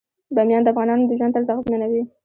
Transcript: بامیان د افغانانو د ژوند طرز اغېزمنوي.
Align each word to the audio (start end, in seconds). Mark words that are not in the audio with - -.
بامیان 0.35 0.61
د 0.63 0.67
افغانانو 0.73 1.07
د 1.09 1.11
ژوند 1.19 1.33
طرز 1.35 1.47
اغېزمنوي. 1.51 2.03